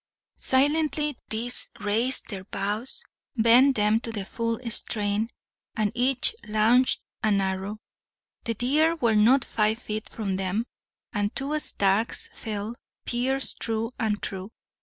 Silently 0.39 1.15
these 1.29 1.69
raised 1.79 2.31
their 2.31 2.45
bows, 2.45 3.05
bent 3.37 3.75
them 3.75 3.99
to 3.99 4.11
the 4.11 4.25
full 4.25 4.59
strain, 4.67 5.29
and 5.75 5.91
each 5.93 6.33
launched 6.49 7.01
an 7.21 7.39
arrow. 7.39 7.77
The 8.45 8.55
deer 8.55 8.95
were 8.95 9.15
not 9.15 9.45
five 9.45 9.77
feet 9.77 10.09
from 10.09 10.37
them, 10.37 10.65
and 11.13 11.35
two 11.35 11.59
stags 11.59 12.31
fell, 12.33 12.73
pierced 13.05 13.61
through 13.63 13.91
and 13.99 14.19
through. 14.23 14.49